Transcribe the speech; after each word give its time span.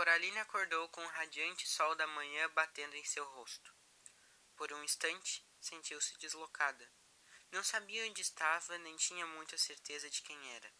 Coraline 0.00 0.38
acordou 0.38 0.88
com 0.88 1.04
o 1.04 1.08
radiante 1.08 1.68
sol 1.68 1.94
da 1.94 2.06
manhã 2.06 2.48
batendo 2.54 2.96
em 2.96 3.04
seu 3.04 3.22
rosto. 3.32 3.70
Por 4.56 4.72
um 4.72 4.82
instante, 4.82 5.46
sentiu-se 5.60 6.16
deslocada. 6.16 6.90
Não 7.52 7.62
sabia 7.62 8.06
onde 8.06 8.22
estava, 8.22 8.78
nem 8.78 8.96
tinha 8.96 9.26
muita 9.26 9.58
certeza 9.58 10.08
de 10.08 10.22
quem 10.22 10.54
era. 10.54 10.72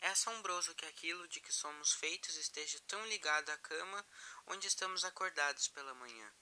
É 0.00 0.08
assombroso 0.08 0.74
que 0.74 0.86
aquilo 0.86 1.28
de 1.28 1.42
que 1.42 1.52
somos 1.52 1.92
feitos 1.92 2.36
esteja 2.36 2.80
tão 2.86 3.06
ligado 3.08 3.50
à 3.50 3.58
cama 3.58 4.02
onde 4.46 4.66
estamos 4.66 5.04
acordados 5.04 5.68
pela 5.68 5.92
manhã. 5.92 6.34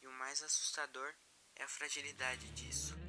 E 0.00 0.08
o 0.08 0.12
mais 0.14 0.42
assustador 0.42 1.14
é 1.54 1.62
a 1.62 1.68
fragilidade 1.68 2.48
disso. 2.50 3.07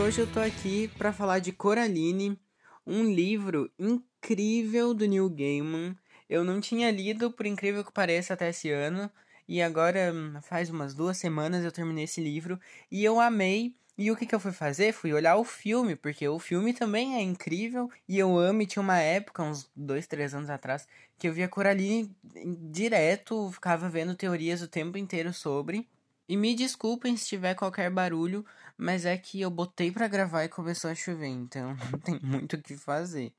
Hoje 0.00 0.20
eu 0.20 0.32
tô 0.32 0.38
aqui 0.38 0.88
para 0.96 1.12
falar 1.12 1.40
de 1.40 1.50
Coraline, 1.50 2.38
um 2.86 3.12
livro 3.12 3.70
incrível 3.78 4.94
do 4.94 5.04
Neil 5.06 5.28
Gaiman. 5.28 5.96
Eu 6.30 6.44
não 6.44 6.60
tinha 6.60 6.90
lido, 6.90 7.32
por 7.32 7.44
incrível 7.46 7.84
que 7.84 7.92
pareça, 7.92 8.32
até 8.32 8.48
esse 8.50 8.70
ano, 8.70 9.10
e 9.46 9.60
agora 9.60 10.14
faz 10.42 10.70
umas 10.70 10.94
duas 10.94 11.16
semanas 11.18 11.64
eu 11.64 11.72
terminei 11.72 12.04
esse 12.04 12.20
livro 12.20 12.60
e 12.90 13.04
eu 13.04 13.20
amei. 13.20 13.74
E 13.98 14.10
o 14.10 14.16
que, 14.16 14.24
que 14.24 14.34
eu 14.34 14.40
fui 14.40 14.52
fazer? 14.52 14.92
Fui 14.92 15.12
olhar 15.12 15.36
o 15.36 15.44
filme, 15.44 15.96
porque 15.96 16.26
o 16.28 16.38
filme 16.38 16.72
também 16.72 17.16
é 17.16 17.20
incrível 17.20 17.90
e 18.08 18.18
eu 18.18 18.38
amo. 18.38 18.62
E 18.62 18.66
tinha 18.66 18.82
uma 18.82 18.98
época, 18.98 19.42
uns 19.42 19.68
dois, 19.74 20.06
três 20.06 20.32
anos 20.32 20.48
atrás, 20.48 20.86
que 21.18 21.28
eu 21.28 21.32
via 21.32 21.48
Coraline 21.48 22.14
direto, 22.70 23.50
ficava 23.50 23.88
vendo 23.88 24.14
teorias 24.14 24.62
o 24.62 24.68
tempo 24.68 24.96
inteiro 24.96 25.32
sobre. 25.34 25.88
E 26.28 26.36
me 26.36 26.54
desculpem 26.54 27.16
se 27.16 27.26
tiver 27.26 27.54
qualquer 27.54 27.90
barulho, 27.90 28.44
mas 28.76 29.06
é 29.06 29.16
que 29.16 29.40
eu 29.40 29.50
botei 29.50 29.90
para 29.90 30.06
gravar 30.06 30.44
e 30.44 30.48
começou 30.48 30.90
a 30.90 30.94
chover, 30.94 31.28
então 31.28 31.74
não 31.90 31.98
tem 31.98 32.20
muito 32.22 32.56
o 32.56 32.62
que 32.62 32.76
fazer. 32.76 33.32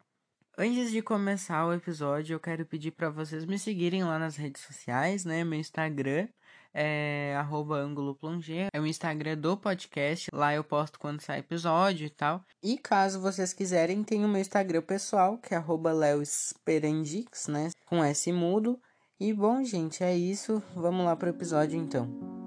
Antes 0.58 0.92
de 0.92 1.02
começar 1.02 1.66
o 1.66 1.73
episódio, 1.73 2.34
eu 2.34 2.40
quero 2.40 2.66
pedir 2.66 2.92
para 2.92 3.10
vocês 3.10 3.45
me 3.45 3.58
seguirem 3.58 4.04
lá 4.04 4.20
nas 4.20 4.36
redes 4.36 4.62
sociais, 4.62 5.23
né? 5.23 5.44
Meu 5.44 5.58
Instagram 5.58 6.28
é 6.73 7.34
@angoloplongé, 7.50 8.67
é 8.73 8.82
o 8.82 8.86
Instagram 8.86 9.38
do 9.38 9.56
podcast. 9.56 10.28
Lá 10.34 10.54
eu 10.54 10.64
posto 10.64 11.00
quando 11.00 11.22
sai 11.22 11.40
episódio 11.40 12.08
e 12.08 12.10
tal. 12.10 12.44
E 12.62 12.78
caso 12.78 13.22
vocês 13.22 13.54
quiserem, 13.54 14.04
tem 14.04 14.26
o 14.26 14.28
meu 14.28 14.42
Instagram 14.42 14.82
pessoal, 14.82 15.38
que 15.38 15.56
é 15.56 15.60
@leosperandix, 15.60 17.48
né? 17.48 17.70
Com 17.86 18.04
S 18.04 18.32
mudo. 18.32 18.80
E 19.20 19.32
bom, 19.32 19.64
gente, 19.64 20.04
é 20.04 20.16
isso. 20.16 20.62
Vamos 20.76 21.06
lá 21.06 21.16
pro 21.16 21.30
episódio 21.30 21.80
então. 21.80 22.39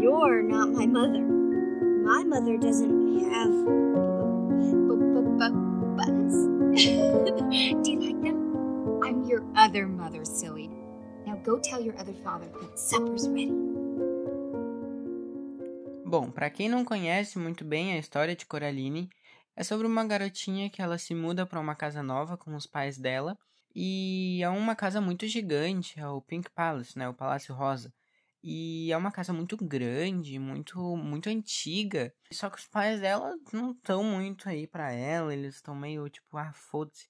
You're 0.00 0.42
not 0.42 0.70
my 0.70 0.86
mother. 0.86 1.20
My 1.20 2.24
mother 2.24 2.56
doesn't 2.56 3.30
have 3.30 3.52
buttons. 5.96 6.34
Do 7.84 7.90
you 7.90 8.00
like 8.00 8.20
them? 8.22 8.38
I'm 9.02 9.24
your 9.24 9.44
other 9.54 9.86
mother, 9.86 10.24
silly. 10.24 10.70
Now 11.26 11.36
go 11.44 11.58
tell 11.58 11.80
your 11.80 11.98
other 11.98 12.14
father 12.24 12.46
that 12.60 12.78
supper's 12.78 13.28
ready. 13.28 13.52
Bom, 16.06 16.30
para 16.30 16.50
quem 16.50 16.68
não 16.68 16.84
conhece 16.84 17.38
muito 17.38 17.64
bem 17.64 17.92
a 17.92 17.98
história 17.98 18.34
de 18.34 18.46
Coraline, 18.46 19.10
é 19.54 19.62
sobre 19.62 19.86
uma 19.86 20.04
garotinha 20.04 20.70
que 20.70 20.80
ela 20.82 20.98
se 20.98 21.14
muda 21.14 21.46
para 21.46 21.60
uma 21.60 21.74
casa 21.74 22.02
nova 22.02 22.36
com 22.36 22.54
os 22.56 22.66
pais 22.66 22.98
dela 22.98 23.36
e 23.74 24.42
é 24.42 24.48
uma 24.48 24.74
casa 24.74 25.00
muito 25.00 25.26
gigante, 25.26 26.00
é 26.00 26.08
o 26.08 26.20
Pink 26.20 26.50
Palace, 26.50 26.98
né, 26.98 27.08
o 27.08 27.14
Palácio 27.14 27.54
Rosa. 27.54 27.92
E 28.42 28.90
é 28.92 28.96
uma 28.96 29.12
casa 29.12 29.32
muito 29.32 29.56
grande, 29.56 30.38
muito 30.38 30.96
muito 30.96 31.28
antiga. 31.28 32.12
Só 32.32 32.48
que 32.48 32.58
os 32.58 32.66
pais 32.66 33.00
dela 33.00 33.34
não 33.52 33.72
estão 33.72 34.02
muito 34.02 34.48
aí 34.48 34.66
para 34.66 34.92
ela, 34.92 35.32
eles 35.32 35.56
estão 35.56 35.74
meio 35.74 36.08
tipo, 36.08 36.36
ah, 36.36 36.52
foda-se. 36.52 37.08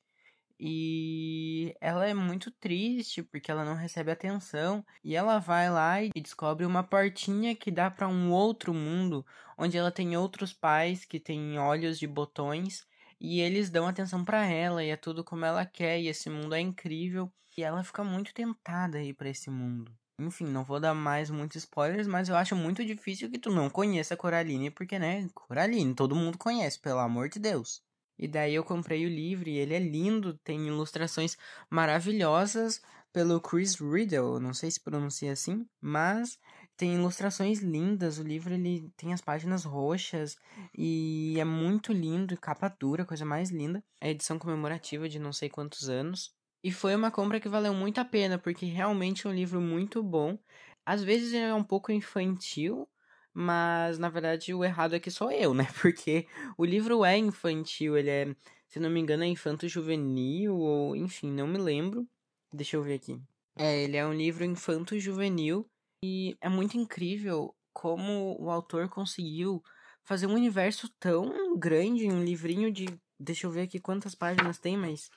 E 0.63 1.75
ela 1.81 2.07
é 2.07 2.13
muito 2.13 2.51
triste 2.51 3.23
porque 3.23 3.51
ela 3.51 3.65
não 3.65 3.75
recebe 3.75 4.11
atenção. 4.11 4.85
E 5.03 5.17
ela 5.17 5.39
vai 5.39 5.71
lá 5.71 6.03
e 6.03 6.11
descobre 6.21 6.67
uma 6.67 6.83
portinha 6.83 7.57
que 7.57 7.71
dá 7.71 7.91
para 7.91 8.09
um 8.09 8.31
outro 8.31 8.75
mundo, 8.75 9.25
onde 9.57 9.79
ela 9.79 9.91
tem 9.91 10.17
outros 10.17 10.53
pais 10.53 11.05
que 11.05 11.19
têm 11.19 11.59
olhos 11.59 11.99
de 11.99 12.07
botões 12.07 12.87
e 13.21 13.41
eles 13.41 13.71
dão 13.71 13.87
atenção 13.87 14.25
para 14.25 14.45
ela 14.47 14.83
e 14.85 14.91
é 14.91 14.97
tudo 14.97 15.23
como 15.25 15.45
ela 15.45 15.65
quer 15.65 16.01
e 16.01 16.09
esse 16.09 16.29
mundo 16.31 16.55
é 16.55 16.61
incrível 16.61 17.33
e 17.57 17.63
ela 17.63 17.85
fica 17.85 18.03
muito 18.05 18.33
tentada 18.35 18.99
aí 18.99 19.13
para 19.15 19.29
esse 19.29 19.51
mundo. 19.51 19.93
Enfim, 20.21 20.45
não 20.47 20.65
vou 20.65 20.79
dar 20.81 20.95
mais 20.95 21.31
muitos 21.31 21.57
spoilers, 21.57 22.07
mas 22.07 22.29
eu 22.29 22.37
acho 22.37 22.55
muito 22.55 22.85
difícil 22.85 23.31
que 23.31 23.39
tu 23.39 23.51
não 23.51 23.71
conheça 23.71 24.17
Coraline, 24.17 24.71
porque, 24.71 24.99
né, 24.99 25.29
Coraline, 25.35 25.95
todo 25.95 26.15
mundo 26.15 26.39
conhece, 26.39 26.79
pelo 26.79 26.99
amor 26.99 27.29
de 27.29 27.39
Deus. 27.39 27.83
E 28.19 28.29
daí 28.29 28.55
eu 28.55 28.63
comprei 28.63 29.07
o 29.07 29.09
livro 29.09 29.49
e 29.49 29.57
ele 29.57 29.75
é 29.75 29.79
lindo, 29.79 30.37
tem 30.45 30.67
ilustrações 30.67 31.39
maravilhosas 31.71 32.81
pelo 33.13 33.41
Chris 33.41 33.77
Riddle, 33.77 34.39
não 34.39 34.53
sei 34.53 34.71
se 34.71 34.79
pronuncia 34.79 35.33
assim, 35.33 35.67
mas 35.81 36.39
tem 36.77 36.95
ilustrações 36.95 37.61
lindas. 37.61 38.19
O 38.19 38.23
livro 38.23 38.55
ele 38.55 38.91
tem 38.97 39.13
as 39.13 39.21
páginas 39.21 39.65
roxas 39.65 40.37
e 40.77 41.37
é 41.39 41.45
muito 41.45 41.93
lindo, 41.93 42.39
capa 42.39 42.69
dura, 42.69 43.05
coisa 43.05 43.25
mais 43.25 43.51
linda. 43.51 43.83
É 44.01 44.11
edição 44.11 44.39
comemorativa 44.39 45.09
de 45.09 45.19
não 45.19 45.33
sei 45.33 45.49
quantos 45.49 45.89
anos. 45.89 46.33
E 46.63 46.71
foi 46.71 46.95
uma 46.95 47.11
compra 47.11 47.41
que 47.41 47.49
valeu 47.49 47.73
muito 47.73 48.01
a 48.01 48.05
pena, 48.05 48.39
porque 48.39 48.67
realmente 48.67 49.27
é 49.27 49.31
um 49.31 49.33
livro 49.33 49.61
muito 49.61 50.03
bom. 50.03 50.39
Às 50.85 51.03
vezes 51.03 51.33
ele 51.33 51.45
é 51.45 51.55
um 51.55 51.65
pouco 51.65 51.91
infantil, 51.91 52.89
mas 53.33 53.99
na 53.99 54.09
verdade 54.09 54.53
o 54.53 54.65
errado 54.65 54.95
é 54.95 55.01
que 55.01 55.11
sou 55.11 55.31
eu, 55.31 55.55
né? 55.55 55.67
Porque 55.81 56.27
o 56.59 56.65
livro 56.65 57.05
é 57.05 57.17
infantil, 57.17 57.97
ele 57.97 58.11
é, 58.11 58.37
se 58.69 58.79
não 58.79 58.91
me 58.91 59.01
engano, 59.01 59.25
é 59.25 59.27
infanto-juvenil, 59.27 60.55
ou 60.57 60.97
enfim, 60.97 61.31
não 61.31 61.47
me 61.47 61.59
lembro. 61.59 62.07
Deixa 62.53 62.77
eu 62.77 62.83
ver 62.83 62.95
aqui. 62.95 63.19
É, 63.57 63.83
ele 63.83 63.97
é 63.97 64.07
um 64.07 64.13
livro 64.13 64.45
infanto-juvenil 64.45 65.67
e 66.05 66.37
é 66.41 66.49
muito 66.49 66.77
incrível 66.77 67.55
como 67.73 68.37
o 68.41 68.51
autor 68.51 68.89
conseguiu 68.89 69.63
fazer 70.03 70.27
um 70.27 70.35
universo 70.35 70.89
tão 70.99 71.57
grande 71.59 72.07
em 72.07 72.13
um 72.13 72.25
livrinho 72.25 72.73
de. 72.73 72.87
Deixa 73.19 73.47
eu 73.47 73.51
ver 73.51 73.63
aqui 73.63 73.79
quantas 73.79 74.15
páginas 74.15 74.59
tem, 74.59 74.77
mas 74.77 75.11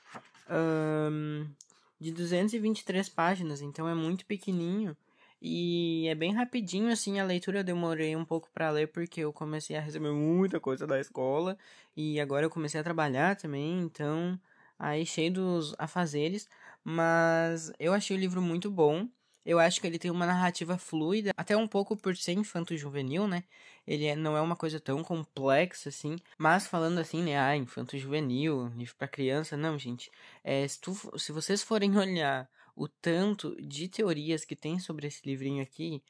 um, 0.50 1.48
de 2.00 2.12
223 2.12 3.10
páginas, 3.10 3.62
então 3.62 3.88
é 3.88 3.96
muito 3.96 4.26
pequenininho. 4.26 4.96
E 5.42 6.08
é 6.08 6.16
bem 6.16 6.34
rapidinho, 6.34 6.90
assim, 6.90 7.20
a 7.20 7.26
leitura 7.26 7.60
eu 7.60 7.64
demorei 7.66 8.16
um 8.16 8.24
pouco 8.24 8.50
para 8.54 8.70
ler 8.72 8.88
porque 8.88 9.20
eu 9.22 9.34
comecei 9.34 9.76
a 9.76 9.82
receber 9.82 10.12
muita 10.12 10.58
coisa 10.60 10.88
da 10.88 11.00
escola 11.00 11.58
e 11.98 12.18
agora 12.20 12.46
eu 12.46 12.50
comecei 12.50 12.80
a 12.80 12.84
trabalhar 12.84 13.36
também, 13.36 13.82
então 13.82 14.40
aí 14.80 15.06
cheio 15.06 15.34
dos 15.34 15.76
afazeres, 15.78 16.48
mas 16.84 17.74
eu 17.78 17.94
achei 17.94 18.16
o 18.16 18.20
livro 18.20 18.42
muito 18.42 18.72
bom. 18.72 19.08
Eu 19.46 19.60
acho 19.60 19.82
que 19.82 19.88
ele 19.88 20.00
tem 20.00 20.10
uma 20.12 20.26
narrativa 20.26 20.78
fluida, 20.78 21.32
até 21.36 21.56
um 21.56 21.68
pouco 21.68 21.96
por 21.98 22.16
ser 22.16 22.34
infanto-juvenil, 22.34 23.28
né? 23.28 23.44
Ele 23.86 24.06
é, 24.06 24.16
não 24.16 24.38
é 24.38 24.42
uma 24.42 24.56
coisa 24.56 24.80
tão 24.80 25.04
complexa 25.04 25.90
assim, 25.90 26.16
mas 26.38 26.68
falando 26.68 27.00
assim, 27.00 27.22
né? 27.22 27.38
Ah, 27.38 27.56
infanto-juvenil, 27.58 28.68
livro 28.76 28.96
para 28.96 29.08
criança, 29.08 29.58
não, 29.58 29.78
gente. 29.78 30.10
É, 30.44 30.68
se, 30.68 30.80
tu, 30.80 30.94
se 31.20 31.32
vocês 31.32 31.62
forem 31.62 31.96
olhar 31.98 32.50
o 32.76 32.88
tanto 32.88 33.56
de 33.62 33.88
teorias 33.88 34.46
que 34.46 34.56
tem 34.56 34.80
sobre 34.80 35.08
esse 35.08 35.22
livrinho 35.28 35.62
aqui, 35.62 36.02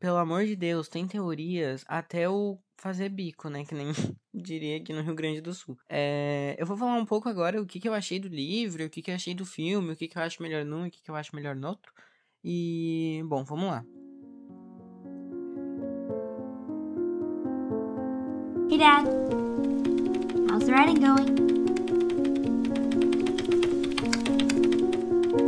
pelo 0.00 0.16
amor 0.16 0.46
de 0.46 0.56
Deus, 0.56 0.88
tem 0.88 1.06
teorias 1.06 1.84
até 1.86 2.28
o 2.28 2.58
fazer 2.78 3.10
bico, 3.10 3.50
né? 3.50 3.64
Que 3.64 3.74
nem 3.74 3.88
diria 4.34 4.78
aqui 4.78 4.92
no 4.94 5.02
Rio 5.02 5.14
Grande 5.14 5.42
do 5.42 5.52
Sul. 5.52 5.78
É, 5.88 6.56
eu 6.58 6.66
vou 6.66 6.76
falar 6.76 6.94
um 6.94 7.04
pouco 7.04 7.28
agora 7.28 7.60
o 7.60 7.66
que, 7.66 7.78
que 7.78 7.86
eu 7.86 7.92
achei 7.92 8.18
do 8.18 8.28
livro, 8.28 8.84
o 8.86 8.90
que, 8.90 9.02
que 9.02 9.10
eu 9.10 9.14
achei 9.14 9.34
do 9.34 9.44
filme, 9.44 9.92
o 9.92 9.96
que, 9.96 10.08
que 10.08 10.16
eu 10.16 10.22
acho 10.22 10.42
melhor 10.42 10.64
num 10.64 10.86
e 10.86 10.88
o 10.88 10.90
que, 10.90 11.02
que 11.02 11.10
eu 11.10 11.16
acho 11.16 11.36
melhor 11.36 11.54
no 11.54 11.68
outro. 11.68 11.92
E, 12.42 13.22
bom, 13.26 13.44
vamos 13.44 13.66
lá. 13.66 13.84
Hey, 18.70 18.78
Dad. 18.78 19.04
How's 20.48 20.64
the 20.64 20.72
writing 20.72 21.00
going? 21.00 21.34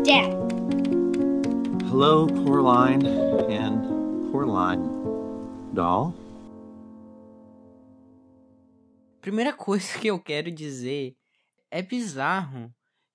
Dad. 0.04 0.32
Hello, 1.88 2.26
Coraline 2.26 3.06
and 3.48 4.30
Coraline 4.30 4.86
doll. 5.72 6.12
Primeira 9.22 9.52
coisa 9.52 9.98
que 9.98 10.08
eu 10.08 10.18
quero 10.18 10.50
dizer 10.50 11.14
é 11.70 11.80
bizarro 11.80 12.70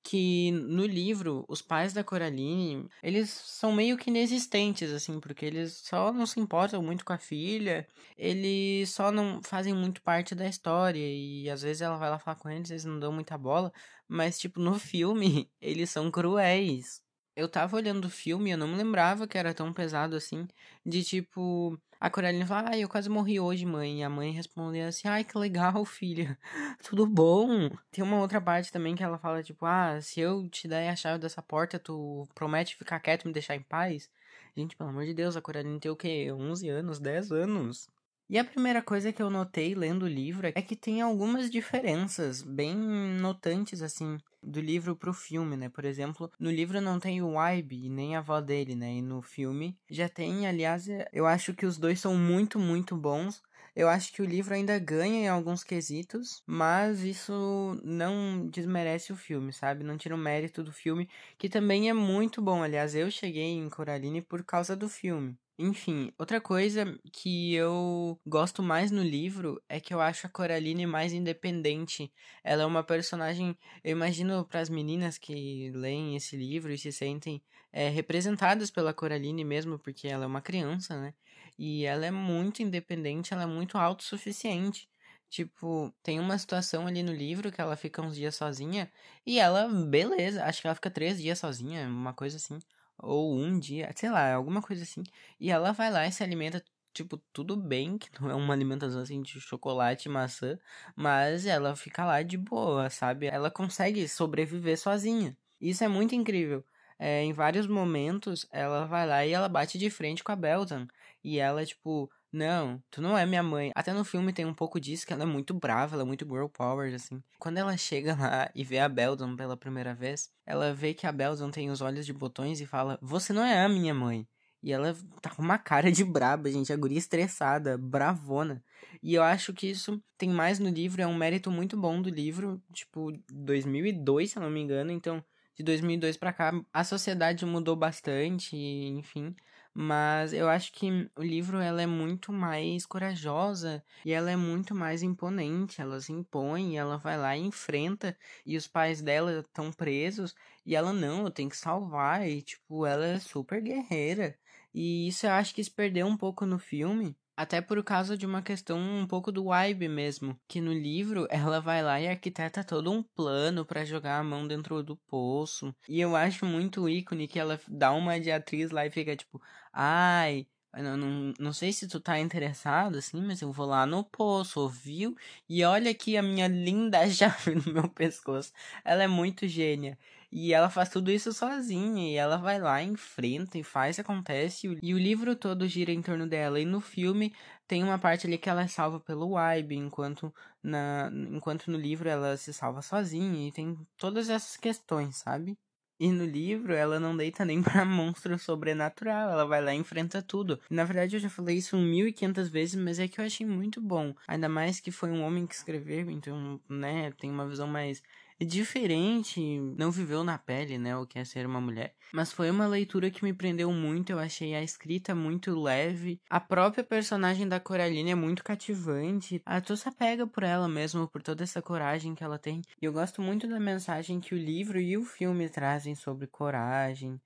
que 0.08 0.52
no 0.52 0.86
livro, 0.86 1.44
os 1.50 1.62
pais 1.62 1.92
da 1.92 2.02
Coraline, 2.02 2.88
eles 3.04 3.30
são 3.30 3.74
meio 3.74 3.98
que 3.98 4.10
inexistentes, 4.10 4.90
assim, 4.94 5.20
porque 5.20 5.46
eles 5.46 5.74
só 5.84 6.14
não 6.14 6.26
se 6.26 6.40
importam 6.40 6.82
muito 6.82 7.04
com 7.04 7.12
a 7.12 7.18
filha, 7.18 7.86
eles 8.18 8.90
só 8.90 9.12
não 9.12 9.42
fazem 9.44 9.74
muito 9.74 10.02
parte 10.02 10.34
da 10.34 10.48
história, 10.48 10.98
e 11.00 11.50
às 11.50 11.62
vezes 11.62 11.82
ela 11.82 11.98
vai 11.98 12.10
lá 12.10 12.18
falar 12.18 12.38
com 12.38 12.50
eles, 12.50 12.72
eles 12.72 12.86
não 12.86 12.98
dão 13.00 13.12
muita 13.12 13.38
bola, 13.38 13.70
mas, 14.08 14.40
tipo, 14.40 14.62
no 14.62 14.80
filme, 14.80 15.52
eles 15.60 15.90
são 15.90 16.10
cruéis. 16.10 17.02
Eu 17.36 17.50
tava 17.50 17.76
olhando 17.76 18.06
o 18.06 18.10
filme 18.10 18.52
eu 18.52 18.58
não 18.58 18.68
me 18.68 18.76
lembrava 18.78 19.28
que 19.28 19.38
era 19.38 19.54
tão 19.54 19.72
pesado 19.74 20.16
assim, 20.16 20.48
de 20.86 21.04
tipo, 21.04 21.78
a 22.00 22.10
Coraline 22.10 22.46
fala, 22.46 22.70
ai, 22.70 22.84
eu 22.84 22.90
quase 22.90 23.10
morri 23.10 23.40
hoje, 23.40 23.66
mãe. 23.66 24.00
E 24.00 24.04
a 24.04 24.10
mãe 24.10 24.32
responde 24.32 24.80
assim, 24.82 25.08
ai, 25.08 25.24
que 25.24 25.38
legal, 25.38 25.84
filha. 25.86 26.38
Tudo 26.84 27.06
bom? 27.06 27.70
Tem 27.92 28.04
uma 28.04 28.20
outra 28.20 28.40
parte 28.40 28.72
também 28.72 28.96
que 28.96 29.04
ela 29.04 29.18
fala, 29.18 29.44
tipo, 29.44 29.66
ah, 29.66 30.00
se 30.02 30.20
eu 30.20 30.48
te 30.50 30.68
der 30.68 30.90
a 30.90 30.96
chave 30.96 31.20
dessa 31.20 31.42
porta, 31.42 31.80
tu 31.80 32.28
promete 32.36 32.76
ficar 32.76 33.00
quieto 33.00 33.24
e 33.24 33.28
me 33.28 33.34
deixar 33.34 33.56
em 33.56 33.62
paz? 33.62 34.10
Gente, 34.56 34.76
pelo 34.76 34.90
amor 34.90 35.06
de 35.06 35.14
Deus, 35.14 35.36
a 35.36 35.42
Coraline 35.42 35.80
tem 35.80 35.92
o 35.92 35.96
quê? 35.96 36.32
11 36.32 36.70
anos, 36.70 37.00
10 37.00 37.32
anos. 37.32 37.90
E 38.30 38.38
a 38.38 38.44
primeira 38.44 38.82
coisa 38.82 39.14
que 39.14 39.22
eu 39.22 39.30
notei 39.30 39.74
lendo 39.74 40.04
o 40.04 40.08
livro 40.08 40.48
é 40.48 40.62
que 40.62 40.76
tem 40.76 41.02
algumas 41.02 41.50
diferenças 41.50 42.42
bem 42.42 42.76
notantes, 42.76 43.82
assim, 43.82 44.18
do 44.44 44.60
livro 44.60 44.98
pro 44.98 45.14
filme, 45.14 45.56
né? 45.56 45.70
Por 45.70 45.86
exemplo, 45.86 46.30
no 46.38 46.52
livro 46.52 46.82
não 46.82 47.00
tem 47.00 47.22
o 47.22 47.36
Ibe 47.42 47.86
e 47.86 47.90
nem 47.90 48.16
a 48.16 48.20
avó 48.20 48.42
dele, 48.42 48.76
né? 48.76 48.96
E 48.96 49.02
no 49.02 49.22
filme 49.22 49.78
já 49.90 50.10
tem, 50.10 50.46
aliás, 50.46 50.88
eu 51.14 51.26
acho 51.26 51.54
que 51.54 51.66
os 51.66 51.78
dois 51.78 52.02
são 52.02 52.18
muito, 52.18 52.60
muito 52.60 52.98
bons. 52.98 53.42
Eu 53.74 53.88
acho 53.88 54.12
que 54.12 54.22
o 54.22 54.26
livro 54.26 54.54
ainda 54.54 54.78
ganha 54.78 55.22
em 55.22 55.30
alguns 55.30 55.64
quesitos, 55.64 56.44
mas 56.46 57.02
isso 57.04 57.80
não 57.84 58.46
desmerece 58.50 59.14
o 59.14 59.16
filme, 59.16 59.54
sabe? 59.54 59.84
Não 59.86 59.98
tira 59.98 60.16
o 60.16 60.18
mérito 60.18 60.64
do 60.64 60.74
filme, 60.74 61.08
que 61.38 61.48
também 61.48 61.88
é 61.90 61.94
muito 61.94 62.42
bom. 62.42 62.62
Aliás, 62.62 62.94
eu 62.94 63.10
cheguei 63.10 63.44
em 63.46 63.70
Coraline 63.70 64.22
por 64.22 64.44
causa 64.44 64.76
do 64.76 64.90
filme. 64.90 65.38
Enfim, 65.60 66.12
outra 66.20 66.40
coisa 66.40 66.86
que 67.12 67.56
eu 67.56 68.20
gosto 68.28 68.62
mais 68.62 68.92
no 68.92 69.02
livro 69.02 69.60
é 69.68 69.80
que 69.80 69.92
eu 69.92 70.00
acho 70.00 70.28
a 70.28 70.30
Coraline 70.30 70.86
mais 70.86 71.14
independente. 71.14 72.14
Ela 72.44 72.62
é 72.62 72.66
uma 72.66 72.84
personagem, 72.84 73.58
eu 73.84 73.92
imagino 73.92 74.46
para 74.46 74.60
as 74.60 74.70
meninas 74.70 75.18
que 75.18 75.72
leem 75.72 76.16
esse 76.16 76.38
livro 76.38 76.72
e 76.72 76.78
se 76.78 76.92
sentem 76.92 77.42
é, 77.74 77.90
representadas 77.90 78.70
pela 78.70 78.94
Coraline 78.94 79.44
mesmo, 79.44 79.80
porque 79.80 80.08
ela 80.08 80.26
é 80.26 80.28
uma 80.28 80.42
criança, 80.42 81.00
né? 81.02 81.14
E 81.58 81.86
ela 81.86 82.06
é 82.06 82.12
muito 82.12 82.62
independente, 82.62 83.34
ela 83.34 83.44
é 83.44 83.48
muito 83.48 83.80
autossuficiente. 83.80 84.88
Tipo, 85.28 85.92
tem 86.04 86.20
uma 86.20 86.38
situação 86.38 86.86
ali 86.86 87.02
no 87.02 87.12
livro 87.12 87.52
que 87.52 87.60
ela 87.60 87.76
fica 87.76 88.02
uns 88.02 88.16
dias 88.16 88.36
sozinha 88.36 88.92
e 89.26 89.40
ela, 89.40 89.68
beleza, 89.68 90.44
acho 90.46 90.62
que 90.62 90.68
ela 90.68 90.76
fica 90.76 90.92
três 90.92 91.20
dias 91.20 91.40
sozinha, 91.40 91.88
uma 91.88 92.14
coisa 92.14 92.38
assim 92.38 92.60
ou 93.00 93.36
um 93.38 93.60
dia, 93.60 93.92
sei 93.96 94.10
lá, 94.10 94.34
alguma 94.34 94.62
coisa 94.62 94.84
assim. 94.84 95.04
E 95.40 95.52
ela 95.52 95.72
vai 95.72 95.92
lá 95.92 96.08
e 96.08 96.12
se 96.12 96.24
alimenta, 96.24 96.64
tipo, 96.94 97.18
tudo 97.34 97.56
bem, 97.56 97.98
que 97.98 98.10
não 98.22 98.30
é 98.30 98.36
uma 98.36 98.54
alimentação 98.54 99.02
assim 99.02 99.22
de 99.22 99.40
chocolate 99.40 100.08
e 100.08 100.12
maçã, 100.12 100.60
mas 100.96 101.46
ela 101.46 101.76
fica 101.76 102.06
lá 102.06 102.22
de 102.24 102.38
boa, 102.38 102.90
sabe? 102.90 103.28
Ela 103.28 103.52
consegue 103.52 104.08
sobreviver 104.08 104.78
sozinha. 104.78 105.38
Isso 105.62 105.84
é 105.84 105.88
muito 105.88 106.16
incrível. 106.16 106.64
É, 107.00 107.24
em 107.24 107.34
vários 107.34 107.68
momentos, 107.68 108.48
ela 108.52 108.86
vai 108.86 109.06
lá 109.08 109.26
e 109.26 109.32
ela 109.32 109.48
bate 109.48 109.78
de 109.78 109.90
frente 109.90 110.24
com 110.24 110.32
a 110.32 110.36
Belton. 110.36 110.88
E 111.24 111.38
ela, 111.40 111.66
tipo, 111.66 112.12
não, 112.32 112.82
tu 112.92 113.02
não 113.02 113.18
é 113.18 113.26
minha 113.26 113.42
mãe. 113.42 113.72
Até 113.74 113.94
no 113.94 114.04
filme 114.04 114.34
tem 114.34 114.46
um 114.46 114.54
pouco 114.54 114.80
disso, 114.80 115.06
que 115.08 115.14
ela 115.14 115.24
é 115.24 115.26
muito 115.26 115.54
brava, 115.54 115.96
ela 115.96 116.04
é 116.04 116.06
muito 116.06 116.26
girl 116.26 116.48
power, 116.48 116.94
assim. 116.94 117.22
Quando 117.40 117.58
ela 117.58 117.76
chega 117.78 118.16
lá 118.16 118.52
e 118.54 118.64
vê 118.64 118.80
a 118.80 118.90
Beldon 118.90 119.36
pela 119.36 119.56
primeira 119.56 119.94
vez, 119.94 120.30
ela 120.46 120.74
vê 120.74 120.94
que 120.94 121.08
a 121.08 121.12
Beldon 121.12 121.50
tem 121.52 121.70
os 121.70 121.82
olhos 121.82 122.06
de 122.06 122.14
botões 122.14 122.60
e 122.60 122.66
fala: 122.66 123.00
Você 123.02 123.32
não 123.32 123.44
é 123.44 123.64
a 123.64 123.70
minha 123.70 123.94
mãe. 123.94 124.28
E 124.62 124.74
ela 124.74 124.96
tá 125.22 125.30
com 125.30 125.42
uma 125.42 125.58
cara 125.58 125.92
de 125.92 126.04
braba, 126.04 126.52
gente. 126.52 126.74
A 126.74 126.78
guria 126.78 126.98
estressada, 126.98 127.78
bravona. 127.78 128.64
E 129.02 129.14
eu 129.14 129.24
acho 129.24 129.54
que 129.54 129.68
isso 129.68 130.02
tem 130.18 130.30
mais 130.30 130.60
no 130.60 130.70
livro, 130.70 131.02
é 131.02 131.08
um 131.08 131.16
mérito 131.16 131.52
muito 131.52 131.78
bom 131.78 132.02
do 132.02 132.10
livro. 132.10 132.62
Tipo, 132.74 133.14
2002, 133.32 134.32
se 134.32 134.38
eu 134.38 134.44
não 134.44 134.50
me 134.50 134.60
engano. 134.60 134.92
Então, 134.92 135.24
de 135.56 135.64
2002 135.64 136.18
para 136.18 136.34
cá, 136.34 136.54
a 136.74 136.84
sociedade 136.84 137.46
mudou 137.46 137.76
bastante, 137.76 138.56
enfim. 138.56 139.36
Mas 139.80 140.34
eu 140.34 140.50
acho 140.50 140.72
que 140.74 141.08
o 141.16 141.22
livro 141.22 141.60
ela 141.60 141.80
é 141.80 141.86
muito 141.86 142.34
mais 142.34 142.84
corajosa 142.84 143.84
e 144.04 144.12
ela 144.12 144.32
é 144.32 144.36
muito 144.36 144.74
mais 144.74 145.04
imponente. 145.04 145.80
Ela 145.80 146.02
se 146.02 146.12
impõe, 146.12 146.76
ela 146.76 146.98
vai 146.98 147.16
lá 147.16 147.38
e 147.38 147.42
enfrenta. 147.42 148.18
E 148.44 148.58
os 148.58 148.68
pais 148.68 149.04
dela 149.04 149.42
estão 149.42 149.72
presos. 149.72 150.34
E 150.66 150.76
ela, 150.76 150.92
não, 150.92 151.26
eu 151.26 151.30
tenho 151.32 151.48
que 151.48 151.56
salvar. 151.56 152.28
E, 152.28 152.42
tipo, 152.42 152.88
ela 152.88 153.06
é 153.06 153.20
super 153.20 153.62
guerreira. 153.62 154.36
E 154.74 155.08
isso 155.10 155.28
eu 155.28 155.32
acho 155.34 155.54
que 155.54 155.64
se 155.64 155.70
perdeu 155.70 156.08
um 156.08 156.18
pouco 156.18 156.44
no 156.44 156.58
filme. 156.58 157.16
Até 157.38 157.62
por 157.62 157.84
causa 157.84 158.18
de 158.18 158.26
uma 158.26 158.42
questão 158.42 158.80
um 158.80 159.06
pouco 159.06 159.32
do 159.32 159.54
Ibe 159.54 159.88
mesmo, 159.88 160.40
que 160.48 160.60
no 160.60 160.74
livro 160.74 161.28
ela 161.30 161.62
vai 161.62 161.84
lá 161.84 162.02
e 162.02 162.08
arquiteta 162.08 162.64
todo 162.64 162.92
um 162.92 163.04
plano 163.04 163.64
para 163.64 163.86
jogar 163.86 164.18
a 164.20 164.24
mão 164.24 164.48
dentro 164.48 164.82
do 164.82 164.98
poço. 164.98 165.74
E 165.88 166.02
eu 166.02 166.16
acho 166.16 166.48
muito 166.48 166.90
ícone 166.90 167.28
que 167.28 167.38
ela 167.40 167.60
dá 167.68 167.92
uma 167.92 168.20
de 168.20 168.32
atriz 168.32 168.72
lá 168.72 168.88
e 168.88 168.92
fica 168.92 169.16
tipo, 169.16 169.40
ai, 169.72 170.48
não, 170.74 170.98
não, 170.98 171.34
não 171.40 171.54
sei 171.54 171.72
se 171.72 171.88
tu 171.88 172.00
tá 172.00 172.20
interessado, 172.20 172.98
assim, 172.98 173.22
mas 173.22 173.40
eu 173.42 173.52
vou 173.52 173.68
lá 173.68 173.86
no 173.86 174.04
poço, 174.04 174.60
ouviu? 174.60 175.16
E 175.48 175.64
olha 175.64 175.92
aqui 175.92 176.18
a 176.18 176.24
minha 176.24 176.48
linda 176.48 177.08
chave 177.10 177.54
no 177.54 177.72
meu 177.72 177.88
pescoço. 177.90 178.52
Ela 178.84 179.04
é 179.04 179.08
muito 179.08 179.48
gênia. 179.48 179.98
E 180.32 180.54
ela 180.54 180.70
faz 180.70 180.90
tudo 180.90 181.10
isso 181.12 181.32
sozinha. 181.34 182.10
E 182.12 182.16
ela 182.16 182.38
vai 182.38 182.60
lá, 182.60 182.82
enfrenta 182.84 183.58
e 183.58 183.64
faz, 183.64 183.98
acontece. 184.00 184.68
E 184.82 184.94
o 184.94 184.98
livro 184.98 185.36
todo 185.36 185.68
gira 185.68 185.92
em 185.92 186.02
torno 186.02 186.28
dela. 186.28 186.60
E 186.60 186.66
no 186.66 186.82
filme 186.82 187.34
tem 187.68 187.84
uma 187.84 187.98
parte 188.00 188.28
ali 188.28 188.38
que 188.38 188.50
ela 188.50 188.64
é 188.64 188.68
salva 188.68 189.00
pelo 189.00 189.32
Wybe, 189.34 189.76
enquanto, 189.76 190.34
na, 190.62 191.10
enquanto 191.32 191.72
no 191.72 191.78
livro 191.78 192.10
ela 192.10 192.36
se 192.38 192.54
salva 192.54 192.82
sozinha. 192.82 193.48
E 193.48 193.52
tem 193.52 193.78
todas 193.98 194.30
essas 194.30 194.58
questões, 194.58 195.18
sabe? 195.18 195.58
E 196.00 196.12
no 196.12 196.26
livro 196.26 196.74
ela 196.74 197.00
não 197.00 197.16
deita 197.18 197.44
nem 197.44 197.62
pra 197.64 197.84
monstro 197.86 198.38
sobrenatural, 198.38 199.32
ela 199.32 199.46
vai 199.46 199.62
lá 199.64 199.74
e 199.74 199.78
enfrenta 199.78 200.22
tudo. 200.22 200.60
Na 200.70 200.84
verdade 200.84 201.16
eu 201.16 201.20
já 201.20 201.30
falei 201.30 201.58
isso 201.58 201.76
mil 201.78 202.08
e 202.08 202.14
quinhentas 202.14 202.50
vezes, 202.50 202.76
mas 202.76 203.00
é 203.00 203.08
que 203.08 203.20
eu 203.20 203.26
achei 203.26 203.46
muito 203.46 203.82
bom. 203.82 204.14
Ainda 204.28 204.48
mais 204.48 204.80
que 204.80 204.92
foi 204.92 205.10
um 205.10 205.24
homem 205.24 205.48
que 205.48 205.56
escreveu, 205.56 206.12
então, 206.12 206.62
né, 206.70 207.12
tem 207.14 207.32
uma 207.32 207.48
visão 207.48 207.68
mais 207.68 208.02
diferente, 208.46 209.40
não 209.78 209.92
viveu 209.92 210.24
na 210.24 210.38
pele, 210.38 210.78
né, 210.78 210.96
o 210.96 211.06
que 211.06 211.18
é 211.18 211.26
ser 211.26 211.46
uma 211.46 211.60
mulher. 211.60 211.96
Mas 212.14 212.32
foi 212.32 212.50
uma 212.50 212.68
leitura 212.68 213.10
que 213.10 213.24
me 213.24 213.34
prendeu 213.34 213.72
muito, 213.72 214.12
eu 214.12 214.20
achei 214.20 214.54
a 214.54 214.64
escrita 214.64 215.16
muito 215.16 215.60
leve. 215.60 216.22
A 216.30 216.40
própria 216.40 216.84
personagem 216.84 217.48
da 217.48 217.60
Coraline 217.60 218.12
é 218.12 218.16
muito 218.16 218.44
cativante. 218.44 219.42
A 219.46 219.60
tu 219.60 219.76
se 219.76 219.90
apega 219.90 220.28
por 220.28 220.44
ela 220.44 220.68
mesmo, 220.68 221.08
por 221.08 221.22
toda 221.22 221.44
essa 221.44 221.62
coragem 221.62 222.14
que 222.14 222.24
ela 222.24 222.38
tem. 222.38 222.62
E 222.82 222.86
eu 222.86 222.94
gosto 222.94 223.22
muito 223.22 223.48
da 223.48 223.60
mensagem 223.60 224.20
que 224.20 224.36
o 224.36 224.38
livro 224.38 224.80
e 224.80 224.98
o 224.98 225.04
filme 225.04 225.50
trazem 225.50 225.96
sobre 225.96 226.28
coragem, 226.28 227.20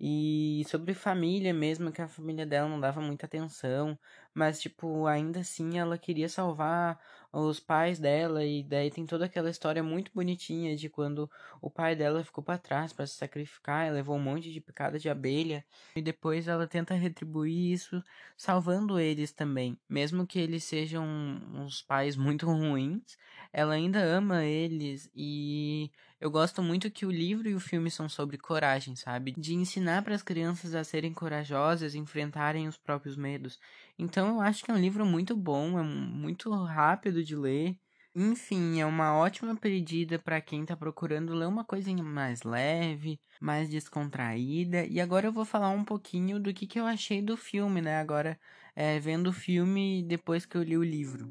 e 0.00 0.62
sobre 0.68 0.94
família 0.94 1.52
mesmo, 1.52 1.90
que 1.90 2.00
a 2.00 2.06
família 2.06 2.46
dela 2.46 2.68
não 2.68 2.78
dava 2.78 3.00
muita 3.00 3.26
atenção, 3.26 3.98
mas 4.38 4.60
tipo, 4.60 5.06
ainda 5.06 5.40
assim 5.40 5.78
ela 5.80 5.98
queria 5.98 6.28
salvar 6.28 6.96
os 7.32 7.58
pais 7.58 7.98
dela 7.98 8.44
e 8.44 8.62
daí 8.62 8.88
tem 8.88 9.04
toda 9.04 9.24
aquela 9.24 9.50
história 9.50 9.82
muito 9.82 10.12
bonitinha 10.14 10.76
de 10.76 10.88
quando 10.88 11.28
o 11.60 11.68
pai 11.68 11.96
dela 11.96 12.22
ficou 12.22 12.42
para 12.42 12.56
trás 12.56 12.92
para 12.92 13.04
se 13.04 13.16
sacrificar, 13.16 13.92
levou 13.92 14.16
um 14.16 14.20
monte 14.20 14.52
de 14.52 14.60
picada 14.60 14.96
de 14.96 15.10
abelha 15.10 15.64
e 15.96 16.00
depois 16.00 16.46
ela 16.46 16.68
tenta 16.68 16.94
retribuir 16.94 17.72
isso 17.72 18.02
salvando 18.36 18.98
eles 19.00 19.32
também, 19.32 19.76
mesmo 19.88 20.24
que 20.24 20.38
eles 20.38 20.62
sejam 20.62 21.04
uns 21.04 21.82
pais 21.82 22.14
muito 22.16 22.46
ruins, 22.48 23.18
ela 23.52 23.74
ainda 23.74 23.98
ama 23.98 24.44
eles 24.44 25.10
e 25.16 25.90
eu 26.20 26.32
gosto 26.32 26.60
muito 26.62 26.90
que 26.90 27.06
o 27.06 27.10
livro 27.12 27.48
e 27.48 27.54
o 27.54 27.60
filme 27.60 27.88
são 27.90 28.08
sobre 28.08 28.36
coragem, 28.36 28.96
sabe? 28.96 29.32
De 29.38 29.54
ensinar 29.54 30.02
para 30.02 30.16
as 30.16 30.22
crianças 30.22 30.74
a 30.74 30.82
serem 30.82 31.14
corajosas, 31.14 31.94
enfrentarem 31.94 32.66
os 32.66 32.76
próprios 32.76 33.16
medos. 33.16 33.56
Então 33.96 34.27
eu 34.28 34.40
acho 34.40 34.64
que 34.64 34.70
é 34.70 34.74
um 34.74 34.78
livro 34.78 35.04
muito 35.04 35.36
bom, 35.36 35.78
é 35.78 35.82
muito 35.82 36.50
rápido 36.50 37.22
de 37.22 37.36
ler. 37.36 37.76
Enfim, 38.14 38.80
é 38.80 38.86
uma 38.86 39.14
ótima 39.16 39.54
pedida 39.54 40.18
para 40.18 40.40
quem 40.40 40.62
está 40.62 40.76
procurando 40.76 41.34
ler 41.34 41.46
uma 41.46 41.64
coisinha 41.64 42.02
mais 42.02 42.42
leve, 42.42 43.20
mais 43.40 43.68
descontraída. 43.68 44.84
E 44.86 45.00
agora 45.00 45.28
eu 45.28 45.32
vou 45.32 45.44
falar 45.44 45.70
um 45.70 45.84
pouquinho 45.84 46.40
do 46.40 46.52
que, 46.52 46.66
que 46.66 46.80
eu 46.80 46.84
achei 46.84 47.22
do 47.22 47.36
filme, 47.36 47.80
né? 47.80 48.00
Agora, 48.00 48.38
é, 48.74 48.98
vendo 48.98 49.28
o 49.28 49.32
filme 49.32 50.02
depois 50.02 50.44
que 50.44 50.56
eu 50.56 50.62
li 50.62 50.76
o 50.76 50.82
livro. 50.82 51.30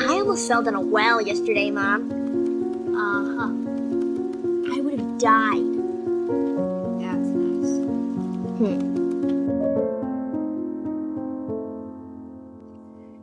I 0.00 0.18
almost 0.18 0.48
fell 0.48 0.62
down 0.62 0.74
a 0.74 0.80
well 0.80 1.20
yesterday, 1.20 1.70
Mom. 1.70 2.10
Uh 2.94 3.24
huh. 3.36 4.74
I 4.74 4.80
would 4.80 4.98
have 4.98 5.18
died. 5.18 5.71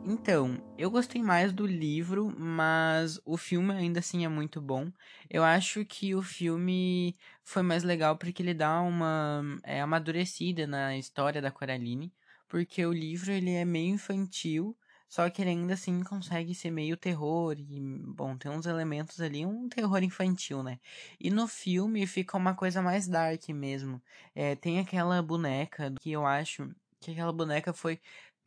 Então, 0.04 0.60
Eu 0.76 0.90
gostei 0.90 1.22
mais 1.22 1.52
do 1.52 1.66
livro, 1.66 2.34
mas 2.38 3.20
o 3.24 3.36
filme 3.36 3.72
ainda 3.72 4.00
assim 4.00 4.24
é 4.24 4.28
muito 4.28 4.60
bom. 4.60 4.90
Eu 5.28 5.44
acho 5.44 5.84
que 5.84 6.14
o 6.14 6.22
filme 6.22 7.16
foi 7.44 7.62
mais 7.62 7.82
legal 7.84 8.16
porque 8.16 8.42
ele 8.42 8.54
dá 8.54 8.80
uma 8.80 9.42
é, 9.64 9.80
amadurecida 9.80 10.66
na 10.66 10.96
história 10.96 11.40
da 11.42 11.50
Coraline, 11.50 12.12
porque 12.48 12.84
o 12.86 12.92
livro 12.92 13.30
ele 13.30 13.50
é 13.50 13.64
meio 13.64 13.94
infantil, 13.94 14.76
só 15.10 15.28
que 15.28 15.42
ele 15.42 15.50
ainda 15.50 15.74
assim 15.74 16.02
consegue 16.04 16.54
ser 16.54 16.70
meio 16.70 16.96
terror 16.96 17.56
e, 17.58 17.80
bom, 18.06 18.36
tem 18.38 18.50
uns 18.50 18.64
elementos 18.66 19.20
ali, 19.20 19.44
um 19.44 19.68
terror 19.68 20.02
infantil, 20.04 20.62
né? 20.62 20.78
E 21.20 21.30
no 21.30 21.48
filme 21.48 22.06
fica 22.06 22.36
uma 22.36 22.54
coisa 22.54 22.80
mais 22.80 23.08
dark 23.08 23.48
mesmo. 23.50 24.00
É, 24.34 24.54
tem 24.54 24.78
aquela 24.78 25.20
boneca 25.20 25.92
que 26.00 26.12
eu 26.12 26.24
acho 26.24 26.70
que 27.00 27.10
aquela 27.10 27.32
boneca 27.32 27.72
foi 27.72 27.98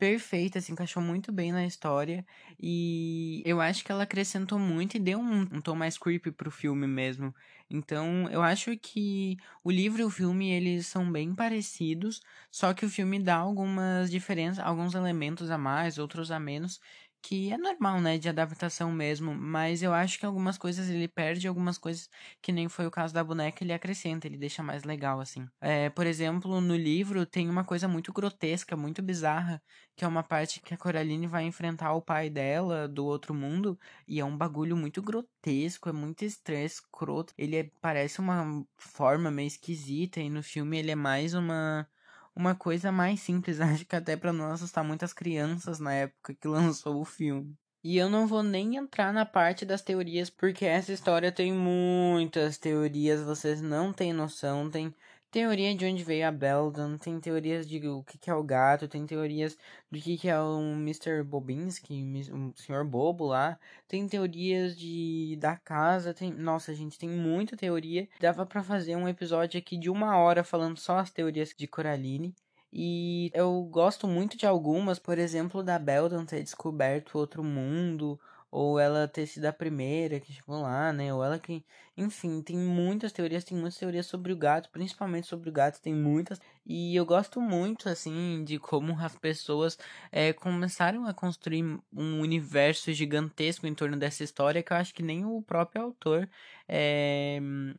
perfeita, 0.04 0.60
se 0.60 0.70
encaixou 0.70 1.02
muito 1.02 1.32
bem 1.32 1.50
na 1.50 1.64
história. 1.64 2.26
E 2.60 3.42
eu 3.46 3.58
acho 3.60 3.82
que 3.84 3.90
ela 3.90 4.02
acrescentou 4.04 4.58
muito 4.58 4.96
e 4.96 5.00
deu 5.00 5.18
um, 5.18 5.40
um 5.42 5.60
tom 5.62 5.74
mais 5.74 5.96
creepy 5.96 6.30
pro 6.30 6.50
filme 6.50 6.86
mesmo. 6.86 7.34
Então, 7.70 8.28
eu 8.30 8.42
acho 8.42 8.76
que 8.76 9.38
o 9.62 9.70
livro 9.70 10.02
e 10.02 10.04
o 10.04 10.10
filme, 10.10 10.50
eles 10.50 10.86
são 10.86 11.10
bem 11.10 11.34
parecidos, 11.34 12.20
só 12.50 12.74
que 12.74 12.84
o 12.84 12.90
filme 12.90 13.18
dá 13.18 13.36
algumas 13.36 14.10
diferenças, 14.10 14.62
alguns 14.62 14.94
elementos 14.94 15.50
a 15.50 15.56
mais, 15.56 15.96
outros 15.98 16.30
a 16.30 16.38
menos, 16.38 16.78
que 17.26 17.50
é 17.50 17.56
normal, 17.56 18.02
né, 18.02 18.18
de 18.18 18.28
adaptação 18.28 18.92
mesmo, 18.92 19.34
mas 19.34 19.82
eu 19.82 19.94
acho 19.94 20.18
que 20.18 20.26
algumas 20.26 20.58
coisas 20.58 20.90
ele 20.90 21.08
perde, 21.08 21.48
algumas 21.48 21.78
coisas 21.78 22.06
que 22.42 22.52
nem 22.52 22.68
foi 22.68 22.86
o 22.86 22.90
caso 22.90 23.14
da 23.14 23.24
boneca, 23.24 23.64
ele 23.64 23.72
acrescenta, 23.72 24.26
ele 24.26 24.36
deixa 24.36 24.62
mais 24.62 24.84
legal, 24.84 25.20
assim. 25.20 25.46
É, 25.58 25.88
por 25.88 26.06
exemplo, 26.06 26.60
no 26.60 26.76
livro 26.76 27.24
tem 27.24 27.48
uma 27.48 27.64
coisa 27.64 27.88
muito 27.88 28.12
grotesca, 28.12 28.76
muito 28.76 29.00
bizarra, 29.02 29.62
que 29.96 30.04
é 30.04 30.08
uma 30.08 30.22
parte 30.22 30.60
que 30.60 30.74
a 30.74 30.76
Coraline 30.76 31.26
vai 31.26 31.44
enfrentar 31.44 31.94
o 31.94 32.02
pai 32.02 32.28
dela 32.28 32.86
do 32.86 33.06
outro 33.06 33.32
mundo, 33.32 33.78
e 34.06 34.20
é 34.20 34.24
um 34.24 34.36
bagulho 34.36 34.76
muito 34.76 35.00
grotesco, 35.00 35.88
é 35.88 35.92
muito 35.92 36.26
estranho, 36.26 36.66
escroto. 36.66 37.32
Ele 37.38 37.56
é, 37.56 37.70
parece 37.80 38.20
uma 38.20 38.62
forma 38.76 39.30
meio 39.30 39.46
esquisita, 39.46 40.20
e 40.20 40.28
no 40.28 40.42
filme 40.42 40.78
ele 40.78 40.90
é 40.90 40.94
mais 40.94 41.32
uma 41.32 41.88
uma 42.34 42.54
coisa 42.54 42.90
mais 42.92 43.20
simples, 43.20 43.60
acho 43.60 43.86
que 43.86 43.96
até 43.96 44.16
para 44.16 44.32
não 44.32 44.50
assustar 44.50 44.84
muitas 44.84 45.12
crianças 45.12 45.78
na 45.78 45.92
época 45.92 46.34
que 46.34 46.48
lançou 46.48 47.00
o 47.00 47.04
filme. 47.04 47.56
E 47.82 47.98
eu 47.98 48.08
não 48.08 48.26
vou 48.26 48.42
nem 48.42 48.76
entrar 48.76 49.12
na 49.12 49.26
parte 49.26 49.66
das 49.66 49.82
teorias, 49.82 50.30
porque 50.30 50.64
essa 50.64 50.90
história 50.92 51.30
tem 51.30 51.52
muitas 51.52 52.56
teorias, 52.56 53.22
vocês 53.22 53.60
não 53.60 53.92
têm 53.92 54.10
noção, 54.12 54.70
tem 54.70 54.94
teoria 55.34 55.74
de 55.74 55.84
onde 55.84 56.04
veio 56.04 56.28
a 56.28 56.30
Beldon, 56.30 56.96
tem 56.96 57.18
teorias 57.18 57.66
de 57.66 57.84
o 57.88 58.04
que, 58.04 58.16
que 58.16 58.30
é 58.30 58.34
o 58.34 58.44
gato, 58.44 58.86
tem 58.86 59.04
teorias 59.04 59.58
do 59.90 59.98
que, 59.98 60.16
que 60.16 60.28
é 60.28 60.40
o 60.40 60.60
Mr. 60.74 61.24
Bobinski, 61.24 61.92
o 62.30 62.52
Sr. 62.54 62.84
Bobo 62.84 63.26
lá, 63.26 63.58
tem 63.88 64.06
teorias 64.06 64.76
de 64.78 65.36
da 65.40 65.56
casa, 65.56 66.14
tem, 66.14 66.32
nossa 66.32 66.72
gente, 66.72 66.96
tem 66.96 67.08
muita 67.08 67.56
teoria. 67.56 68.08
Dava 68.20 68.46
para 68.46 68.62
fazer 68.62 68.94
um 68.94 69.08
episódio 69.08 69.58
aqui 69.58 69.76
de 69.76 69.90
uma 69.90 70.16
hora 70.16 70.44
falando 70.44 70.78
só 70.78 70.98
as 70.98 71.10
teorias 71.10 71.52
de 71.58 71.66
Coraline. 71.66 72.32
E 72.72 73.28
eu 73.34 73.60
gosto 73.64 74.06
muito 74.06 74.36
de 74.36 74.46
algumas, 74.46 75.00
por 75.00 75.18
exemplo, 75.18 75.64
da 75.64 75.80
Beldon 75.80 76.24
ter 76.24 76.44
descoberto 76.44 77.18
outro 77.18 77.42
mundo, 77.42 78.20
ou 78.54 78.78
ela 78.78 79.08
ter 79.08 79.26
sido 79.26 79.46
a 79.46 79.52
primeira 79.52 80.20
que 80.20 80.32
chegou 80.32 80.62
lá, 80.62 80.92
né? 80.92 81.12
Ou 81.12 81.24
ela 81.24 81.40
que. 81.40 81.64
Enfim, 81.96 82.42
tem 82.42 82.56
muitas 82.58 83.12
teorias, 83.12 83.44
tem 83.44 83.56
muitas 83.56 83.78
teorias 83.78 84.06
sobre 84.06 84.32
o 84.32 84.36
gato, 84.36 84.68
principalmente 84.70 85.28
sobre 85.28 85.48
o 85.48 85.52
gato, 85.52 85.80
tem 85.80 85.94
muitas. 85.94 86.40
E 86.66 86.96
eu 86.96 87.06
gosto 87.06 87.40
muito, 87.40 87.88
assim, 87.88 88.42
de 88.44 88.58
como 88.58 88.98
as 88.98 89.16
pessoas 89.16 89.78
é, 90.10 90.32
começaram 90.32 91.06
a 91.06 91.14
construir 91.14 91.62
um 91.92 92.20
universo 92.20 92.92
gigantesco 92.92 93.66
em 93.66 93.74
torno 93.74 93.96
dessa 93.96 94.24
história 94.24 94.62
que 94.62 94.72
eu 94.72 94.76
acho 94.76 94.92
que 94.92 95.02
nem 95.04 95.24
o 95.24 95.40
próprio 95.42 95.82
autor 95.82 96.28
é, 96.68 97.38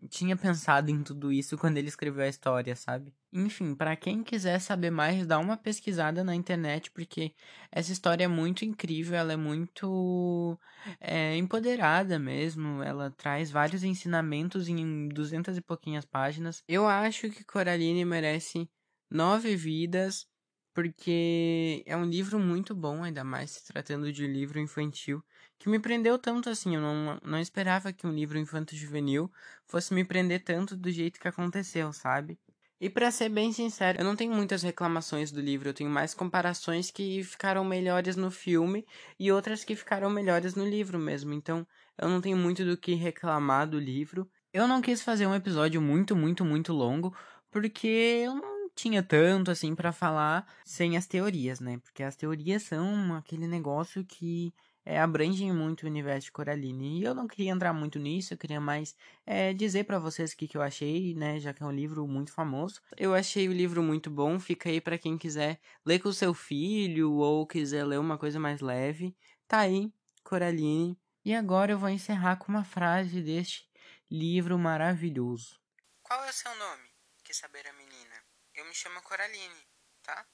tinha 0.10 0.38
pensado 0.38 0.90
em 0.92 1.04
tudo 1.04 1.32
isso 1.32 1.58
quando 1.58 1.78
ele 1.78 1.88
escreveu 1.90 2.24
a 2.24 2.30
história, 2.30 2.76
sabe? 2.76 3.14
Enfim, 3.34 3.76
para 3.76 3.98
quem 3.98 4.24
quiser 4.24 4.60
saber 4.60 4.92
mais, 4.92 5.28
dá 5.28 5.38
uma 5.40 5.58
pesquisada 5.58 6.24
na 6.24 6.34
internet, 6.34 6.90
porque 6.92 7.34
essa 7.70 7.92
história 7.92 8.24
é 8.24 8.28
muito 8.30 8.64
incrível, 8.64 9.18
ela 9.18 9.34
é 9.34 9.36
muito 9.36 10.58
é, 11.02 11.36
empoderada 11.36 12.18
mesmo, 12.18 12.82
ela 12.82 13.12
traz 13.12 13.52
vários 13.52 13.84
ensinamentos 13.84 14.05
em 14.08 15.08
duzentas 15.10 15.58
e 15.58 15.62
pouquinhas 15.62 16.06
páginas. 16.06 16.64
Eu 16.68 16.88
acho 16.88 17.30
que 17.30 17.44
Coraline 17.44 18.06
merece 18.06 18.70
nove 19.10 19.56
vidas, 19.56 20.28
porque 20.74 21.84
é 21.86 21.96
um 21.96 22.06
livro 22.06 22.38
muito 22.38 22.76
bom, 22.76 23.04
ainda 23.04 23.24
mais 23.24 23.52
se 23.52 23.66
tratando 23.66 24.12
de 24.12 24.26
um 24.26 24.32
livro 24.32 24.60
infantil 24.60 25.24
que 25.58 25.70
me 25.70 25.80
prendeu 25.80 26.20
tanto 26.20 26.50
assim. 26.50 26.76
Eu 26.76 26.82
não, 26.82 27.20
não 27.24 27.40
esperava 27.40 27.94
que 27.94 28.06
um 28.06 28.12
livro 28.14 28.38
infanto-juvenil 28.38 29.32
fosse 29.66 29.94
me 29.94 30.04
prender 30.04 30.44
tanto 30.44 30.76
do 30.76 30.92
jeito 30.92 31.20
que 31.20 31.28
aconteceu, 31.28 31.94
sabe? 31.94 32.38
E 32.80 32.90
para 32.90 33.10
ser 33.10 33.30
bem 33.30 33.54
sincero, 33.54 34.00
eu 34.02 34.04
não 34.04 34.18
tenho 34.18 34.34
muitas 34.34 34.62
reclamações 34.62 35.32
do 35.32 35.40
livro, 35.40 35.70
eu 35.70 35.74
tenho 35.74 35.90
mais 35.90 36.14
comparações 36.14 36.92
que 36.92 37.24
ficaram 37.24 37.64
melhores 37.64 38.18
no 38.18 38.30
filme 38.30 38.86
e 39.18 39.32
outras 39.32 39.64
que 39.64 39.78
ficaram 39.78 40.10
melhores 40.10 40.56
no 40.56 40.68
livro 40.68 41.00
mesmo. 41.00 41.34
Então, 41.34 41.66
eu 41.98 42.10
não 42.10 42.22
tenho 42.22 42.38
muito 42.38 42.66
do 42.66 42.78
que 42.78 42.94
reclamar 42.94 43.68
do 43.68 43.80
livro. 43.80 44.30
Eu 44.54 44.68
não 44.68 44.82
quis 44.82 45.02
fazer 45.02 45.28
um 45.28 45.36
episódio 45.36 45.82
muito, 45.82 46.16
muito, 46.16 46.46
muito 46.46 46.74
longo, 46.74 47.16
porque 47.52 47.88
eu 48.26 48.36
não 48.36 48.70
tinha 48.76 49.02
tanto 49.02 49.52
assim 49.52 49.74
para 49.74 49.92
falar 49.92 50.46
sem 50.66 50.98
as 50.98 51.08
teorias, 51.08 51.60
né? 51.60 51.78
Porque 51.80 52.04
as 52.04 52.16
teorias 52.16 52.64
são 52.64 53.16
aquele 53.16 53.48
negócio 53.48 54.04
que 54.04 54.54
é, 54.86 55.00
abrangem 55.00 55.52
muito 55.52 55.84
o 55.84 55.88
universo 55.88 56.26
de 56.26 56.32
Coraline. 56.32 57.00
E 57.00 57.04
eu 57.04 57.16
não 57.16 57.28
queria 57.28 57.52
entrar 57.52 57.74
muito 57.74 57.98
nisso, 57.98 58.34
eu 58.34 58.38
queria 58.38 58.62
mais 58.62 58.96
é, 59.26 59.54
dizer 59.54 59.86
para 59.86 59.98
vocês 59.98 60.34
o 60.34 60.38
que, 60.38 60.48
que 60.48 60.58
eu 60.58 60.62
achei, 60.62 61.16
né? 61.16 61.40
Já 61.40 61.54
que 61.54 61.64
é 61.64 61.66
um 61.66 61.72
livro 61.72 62.08
muito 62.08 62.32
famoso. 62.32 62.82
Eu 62.98 63.14
achei 63.16 63.48
o 63.50 63.54
livro 63.54 63.82
muito 63.82 64.10
bom, 64.12 64.40
fica 64.40 64.70
aí 64.70 64.80
para 64.80 64.98
quem 64.98 65.18
quiser 65.18 65.60
ler 65.86 66.00
com 66.00 66.10
o 66.10 66.14
seu 66.14 66.34
filho 66.34 67.14
ou 67.14 67.48
quiser 67.48 67.84
ler 67.86 68.00
uma 68.00 68.18
coisa 68.18 68.40
mais 68.40 68.62
leve. 68.62 69.16
Tá 69.48 69.60
aí, 69.60 69.92
Coraline. 70.24 71.05
E 71.26 71.34
agora 71.34 71.72
eu 71.72 71.80
vou 71.80 71.90
encerrar 71.90 72.38
com 72.38 72.52
uma 72.52 72.64
frase 72.64 73.22
deste 73.22 73.70
livro 74.10 74.58
maravilhoso. 74.58 75.60
Qual 76.04 76.24
é 76.24 76.30
o 76.30 76.34
seu 76.34 76.56
nome? 76.56 76.90
Quis 77.24 77.36
saber 77.36 77.68
a 77.68 77.74
menina. 77.74 78.24
Eu 78.54 78.64
me 78.66 78.74
chamo 78.74 79.02
Coraline, 79.02 79.68
tá? 80.04 80.26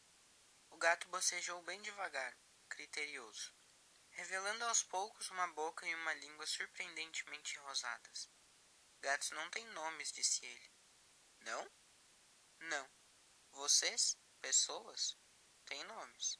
O 0.69 0.77
gato 0.77 1.07
bocejou 1.09 1.63
bem 1.63 1.81
devagar, 1.81 2.37
criterioso 2.67 3.51
revelando 4.11 4.65
aos 4.65 4.83
poucos 4.83 5.29
uma 5.29 5.47
boca 5.47 5.87
e 5.87 5.95
uma 5.95 6.13
língua 6.13 6.45
surpreendentemente 6.45 7.57
rosadas. 7.59 8.29
Gatos 8.99 9.31
não 9.31 9.49
têm 9.49 9.65
nomes, 9.67 10.11
disse 10.11 10.45
ele. 10.45 10.71
Não? 11.39 11.71
Não. 12.59 12.89
Vocês, 13.51 14.17
pessoas, 14.39 15.17
têm 15.65 15.83
nomes. 15.85 16.39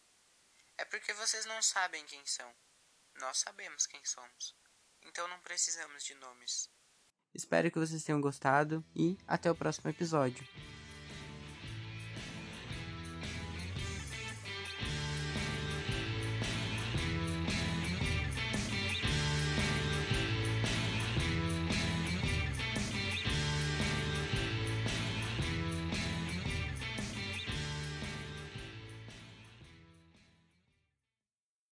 É 0.77 0.85
porque 0.85 1.13
vocês 1.13 1.45
não 1.45 1.61
sabem 1.61 2.05
quem 2.05 2.23
são. 2.25 2.55
Nós 3.21 3.37
sabemos 3.37 3.85
quem 3.85 4.03
somos. 4.03 4.55
Então 5.05 5.27
não 5.27 5.39
precisamos 5.41 6.03
de 6.03 6.15
nomes. 6.15 6.69
Espero 7.33 7.71
que 7.71 7.79
vocês 7.79 8.03
tenham 8.03 8.19
gostado 8.19 8.83
e 8.95 9.15
até 9.27 9.49
o 9.49 9.55
próximo 9.55 9.89
episódio. 9.89 10.45